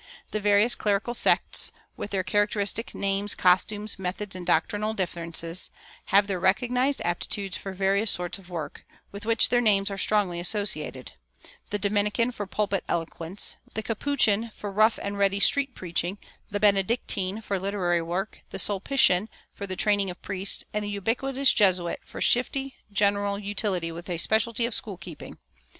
The 0.31 0.39
various 0.39 0.73
clerical 0.73 1.13
sects, 1.13 1.71
with 1.95 2.09
their 2.09 2.23
characteristic 2.23 2.95
names, 2.95 3.35
costumes, 3.35 3.99
methods, 3.99 4.35
and 4.35 4.47
doctrinal 4.47 4.95
differences, 4.95 5.69
have 6.05 6.25
their 6.25 6.39
recognized 6.39 7.03
aptitudes 7.05 7.55
for 7.55 7.71
various 7.71 8.09
sorts 8.09 8.39
of 8.39 8.49
work, 8.49 8.83
with 9.11 9.27
which 9.27 9.49
their 9.49 9.61
names 9.61 9.91
are 9.91 9.99
strongly 9.99 10.39
associated: 10.39 11.11
the 11.69 11.77
Dominican 11.77 12.31
for 12.31 12.47
pulpit 12.47 12.83
eloquence, 12.89 13.57
the 13.75 13.83
Capuchin 13.83 14.49
for 14.55 14.71
rough 14.71 14.97
and 15.03 15.19
ready 15.19 15.39
street 15.39 15.75
preaching, 15.75 16.17
the 16.49 16.59
Benedictine 16.59 17.39
for 17.39 17.59
literary 17.59 18.01
work, 18.01 18.41
the 18.49 18.57
Sulpitian 18.57 19.29
for 19.53 19.67
the 19.67 19.75
training 19.75 20.09
of 20.09 20.19
priests, 20.23 20.63
and 20.73 20.83
the 20.83 20.89
ubiquitous 20.89 21.53
Jesuit 21.53 21.99
for 22.03 22.21
shifty 22.21 22.73
general 22.91 23.37
utility 23.37 23.91
with 23.91 24.09
a 24.09 24.17
specialty 24.17 24.65
of 24.65 24.73
school 24.73 24.97
keeping. 24.97 25.37